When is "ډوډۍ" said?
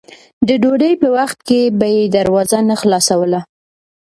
0.61-0.93